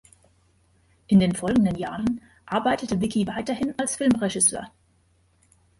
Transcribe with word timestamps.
In 1.05 1.19
den 1.19 1.35
folgenden 1.35 1.75
Jahren 1.75 2.21
arbeitete 2.47 2.99
Wicki 3.01 3.27
weiterhin 3.27 3.75
als 3.77 3.97
Filmregisseur. 3.97 4.71